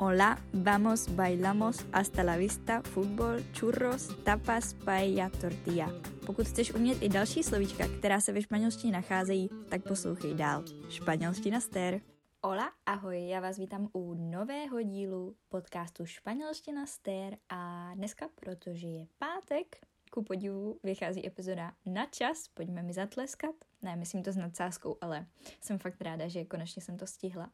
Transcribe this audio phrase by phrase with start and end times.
[0.00, 5.90] Hola, vamos, bailamos, hasta la vista, fútbol, churros, tapas, paella, tortilla.
[6.26, 10.64] Pokud chceš umět i další slovíčka, která se ve španělštině nacházejí, tak poslouchej dál.
[10.88, 12.00] Španělština stér.
[12.44, 19.06] Hola, ahoj, já vás vítám u nového dílu podcastu Španělština stér a dneska, protože je
[19.18, 19.76] pátek,
[20.12, 23.54] ku podivu vychází epizoda na čas, pojďme mi zatleskat.
[23.82, 25.26] Ne, myslím to s nadsázkou, ale
[25.60, 27.50] jsem fakt ráda, že konečně jsem to stihla.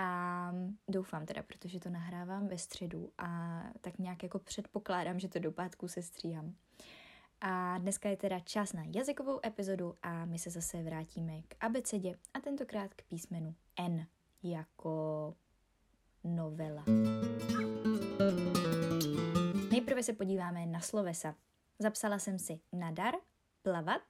[0.00, 0.52] A
[0.88, 5.52] doufám teda, protože to nahrávám ve středu a tak nějak jako předpokládám, že to do
[5.52, 6.54] pátku se stříhám.
[7.40, 12.14] A dneska je teda čas na jazykovou epizodu a my se zase vrátíme k abecedě
[12.34, 14.06] a tentokrát k písmenu N
[14.42, 15.34] jako
[16.24, 16.84] novela.
[19.70, 21.34] Nejprve se podíváme na slovesa.
[21.78, 23.14] Zapsala jsem si nadar,
[23.62, 24.02] plavat,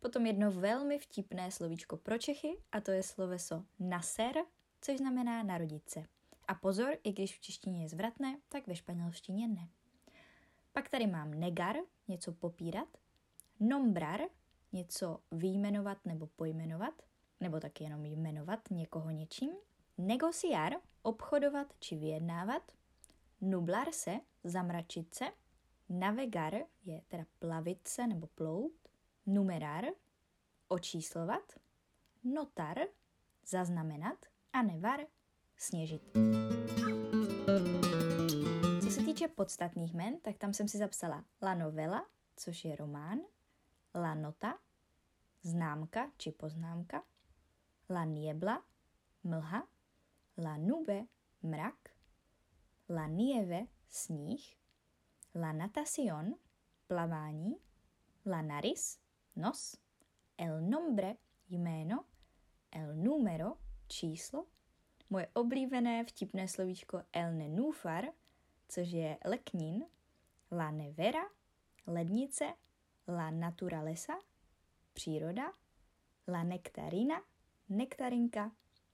[0.00, 4.34] potom jedno velmi vtipné slovíčko pro Čechy a to je sloveso naser,
[4.80, 6.04] což znamená narodit se.
[6.48, 9.68] A pozor, i když v češtině je zvratné, tak ve španělštině ne.
[10.72, 11.76] Pak tady mám negar,
[12.08, 12.88] něco popírat,
[13.60, 14.20] nombrar,
[14.72, 17.02] něco vyjmenovat nebo pojmenovat,
[17.40, 19.50] nebo taky jenom jmenovat někoho něčím,
[19.98, 22.72] negociar, obchodovat či vyjednávat,
[23.40, 25.24] nublar se, zamračit se,
[25.88, 26.54] navegar
[26.84, 28.72] je teda plavit se nebo plout,
[29.26, 29.84] numerar,
[30.68, 31.52] očíslovat,
[32.24, 32.78] notar,
[33.46, 35.00] zaznamenat, a nevar
[35.56, 36.02] sněžit.
[38.82, 43.18] Co se týče podstatných men, tak tam jsem si zapsala la novela, což je román,
[43.94, 44.58] la nota,
[45.42, 47.02] známka či poznámka,
[47.90, 48.64] la niebla,
[49.24, 49.68] mlha,
[50.38, 51.06] la nube,
[51.42, 51.90] mrak,
[52.88, 54.56] la nieve, sníh,
[55.34, 56.34] la natación,
[56.86, 57.56] plavání,
[58.26, 58.98] la nariz,
[59.36, 59.76] nos,
[60.38, 61.16] el nombre,
[61.48, 62.04] jméno,
[62.70, 63.58] el número,
[63.90, 64.46] číslo,
[65.10, 68.04] moje oblíbené vtipné slovíčko el nenúfar,
[68.68, 69.84] což je leknín,
[70.52, 71.22] la nevera,
[71.86, 72.54] lednice,
[73.08, 74.12] la naturalesa,
[74.92, 75.52] příroda,
[76.28, 77.22] la nektarina,
[77.68, 78.52] nektarinka,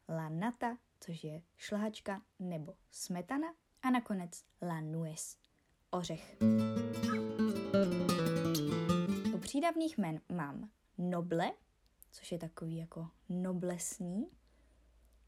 [0.08, 5.38] la nata, což je šlahačka nebo smetana a nakonec la nuez,
[5.90, 6.36] ořech.
[9.34, 11.52] U přídavných men mám noble,
[12.10, 14.26] což je takový jako noblesní,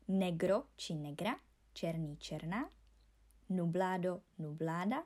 [0.08, 1.36] negro či negra,
[1.72, 2.70] černý černá,
[3.48, 5.04] nublado nubláda,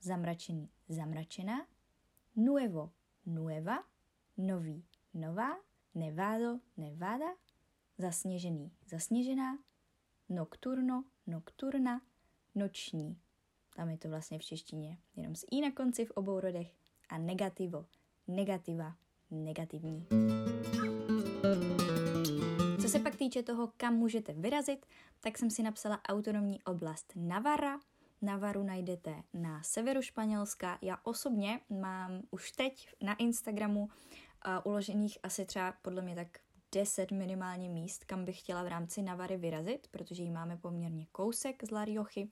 [0.00, 1.66] zamračený zamračená,
[2.36, 2.92] nuevo
[3.26, 3.84] nueva,
[4.36, 4.84] nový
[5.14, 5.56] nová,
[5.94, 7.36] nevado nevada,
[7.98, 9.58] zasněžený zasněžená,
[10.28, 12.00] nocturno nocturna,
[12.54, 13.18] noční.
[13.76, 16.74] Tam je to vlastně v češtině jenom s i na konci v obou rodech
[17.08, 17.86] a negativo,
[18.28, 18.96] negativa,
[19.30, 20.06] negativní.
[22.90, 24.86] Se pak týče toho, kam můžete vyrazit,
[25.20, 27.80] tak jsem si napsala autonomní oblast Navarra.
[28.22, 30.78] Navaru najdete na severu Španělska.
[30.82, 33.88] Já osobně mám už teď na Instagramu uh,
[34.64, 36.38] uložených asi třeba podle mě tak
[36.72, 41.64] 10 minimálně míst, kam bych chtěla v rámci Navary vyrazit, protože ji máme poměrně kousek
[41.64, 42.30] z La Riochy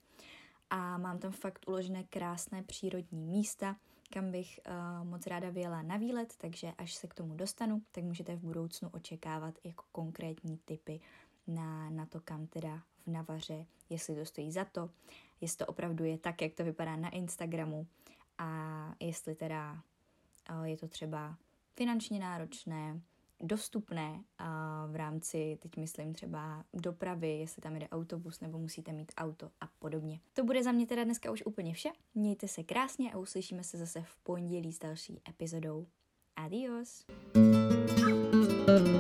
[0.71, 3.77] a mám tam fakt uložené krásné přírodní místa,
[4.13, 8.05] kam bych uh, moc ráda vyjela na výlet, takže až se k tomu dostanu, tak
[8.05, 11.01] můžete v budoucnu očekávat jako konkrétní typy
[11.47, 14.91] na, na to, kam teda v Navaře, jestli to stojí za to,
[15.41, 17.87] jestli to opravdu je tak, jak to vypadá na Instagramu
[18.39, 19.83] a jestli teda
[20.51, 21.37] uh, je to třeba
[21.77, 23.01] finančně náročné,
[23.41, 24.23] dostupné
[24.87, 29.69] v rámci, teď myslím třeba dopravy, jestli tam jde autobus nebo musíte mít auto a
[29.79, 30.21] podobně.
[30.33, 31.89] To bude za mě teda dneska už úplně vše.
[32.15, 35.87] Mějte se krásně a uslyšíme se zase v pondělí s další epizodou.
[36.37, 37.07] Adios!
[37.35, 38.98] thank you